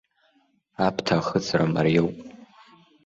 Аԥҭа 0.85 1.15
ахыҵра 1.19 1.65
мариоуп. 1.73 2.15